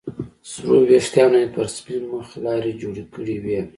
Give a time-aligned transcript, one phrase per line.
[0.51, 3.59] سرو ويښتانو يې پر سپين مخ لارې جوړې کړې وې.